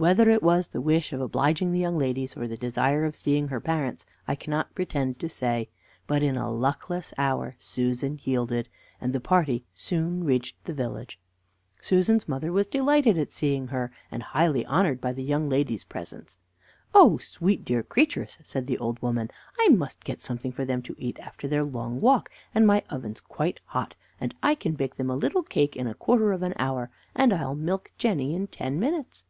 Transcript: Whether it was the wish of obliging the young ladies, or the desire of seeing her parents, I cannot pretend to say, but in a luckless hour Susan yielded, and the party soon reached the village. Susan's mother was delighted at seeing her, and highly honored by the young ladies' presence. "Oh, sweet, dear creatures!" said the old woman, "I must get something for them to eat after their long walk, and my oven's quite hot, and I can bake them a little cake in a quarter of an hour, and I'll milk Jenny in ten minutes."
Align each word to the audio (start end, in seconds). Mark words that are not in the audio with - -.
Whether 0.00 0.30
it 0.30 0.42
was 0.42 0.68
the 0.68 0.80
wish 0.80 1.12
of 1.12 1.20
obliging 1.20 1.72
the 1.72 1.78
young 1.78 1.98
ladies, 1.98 2.34
or 2.34 2.48
the 2.48 2.56
desire 2.56 3.04
of 3.04 3.14
seeing 3.14 3.48
her 3.48 3.60
parents, 3.60 4.06
I 4.26 4.34
cannot 4.34 4.74
pretend 4.74 5.18
to 5.18 5.28
say, 5.28 5.68
but 6.06 6.22
in 6.22 6.38
a 6.38 6.50
luckless 6.50 7.12
hour 7.18 7.54
Susan 7.58 8.18
yielded, 8.24 8.70
and 8.98 9.12
the 9.12 9.20
party 9.20 9.66
soon 9.74 10.24
reached 10.24 10.64
the 10.64 10.72
village. 10.72 11.18
Susan's 11.82 12.26
mother 12.26 12.50
was 12.50 12.66
delighted 12.66 13.18
at 13.18 13.30
seeing 13.30 13.66
her, 13.66 13.92
and 14.10 14.22
highly 14.22 14.64
honored 14.64 15.02
by 15.02 15.12
the 15.12 15.22
young 15.22 15.50
ladies' 15.50 15.84
presence. 15.84 16.38
"Oh, 16.94 17.18
sweet, 17.18 17.62
dear 17.62 17.82
creatures!" 17.82 18.38
said 18.42 18.66
the 18.66 18.78
old 18.78 19.02
woman, 19.02 19.30
"I 19.60 19.68
must 19.68 20.02
get 20.04 20.22
something 20.22 20.50
for 20.50 20.64
them 20.64 20.80
to 20.84 20.96
eat 20.96 21.18
after 21.18 21.46
their 21.46 21.62
long 21.62 22.00
walk, 22.00 22.30
and 22.54 22.66
my 22.66 22.82
oven's 22.88 23.20
quite 23.20 23.60
hot, 23.66 23.96
and 24.18 24.34
I 24.42 24.54
can 24.54 24.76
bake 24.76 24.94
them 24.94 25.10
a 25.10 25.14
little 25.14 25.42
cake 25.42 25.76
in 25.76 25.86
a 25.86 25.92
quarter 25.92 26.32
of 26.32 26.42
an 26.42 26.54
hour, 26.58 26.88
and 27.14 27.34
I'll 27.34 27.54
milk 27.54 27.90
Jenny 27.98 28.34
in 28.34 28.46
ten 28.46 28.80
minutes." 28.80 29.24